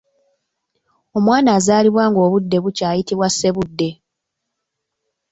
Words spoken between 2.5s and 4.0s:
bukya ayitibwa Ssebudde.